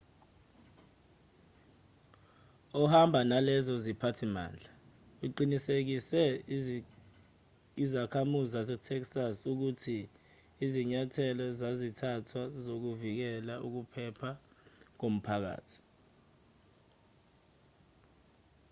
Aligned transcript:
ehamba 2.81 3.19
nalezo 3.29 3.73
ziphathimandla 3.85 4.71
uqinisekise 5.25 6.21
izakhamuzi 7.83 8.49
zasetexas 8.53 9.37
ukuthi 9.51 9.99
izinyathelo 10.65 11.45
zazithathwa 11.59 12.41
zokuvikela 12.63 13.55
ukuphepha 13.67 14.31
komphakathi 14.99 15.77